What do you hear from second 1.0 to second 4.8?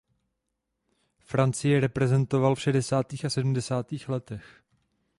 Francii reprezentoval v šedesátých a sedmdesátých letech.